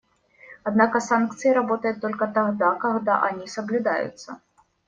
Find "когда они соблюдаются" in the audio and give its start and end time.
2.73-4.39